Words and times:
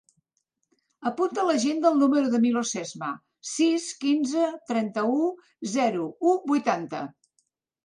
Apunta 1.09 1.41
a 1.43 1.43
l'agenda 1.49 1.87
el 1.95 1.99
número 2.03 2.31
del 2.31 2.41
Milos 2.45 2.71
Sesma: 2.77 3.11
sis, 3.51 3.87
quinze, 4.01 4.49
trenta-u, 4.73 5.23
zero, 5.77 6.11
u, 6.33 6.37
vuitanta. 6.57 7.07